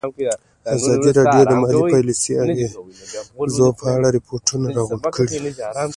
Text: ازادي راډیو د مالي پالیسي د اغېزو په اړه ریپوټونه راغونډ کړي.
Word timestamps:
ازادي 0.75 1.09
راډیو 1.17 1.43
د 1.51 1.53
مالي 1.61 1.81
پالیسي 1.93 2.31
د 2.37 2.39
اغېزو 2.47 3.67
په 3.79 3.85
اړه 3.95 4.07
ریپوټونه 4.17 4.67
راغونډ 4.77 5.05
کړي. 5.15 5.37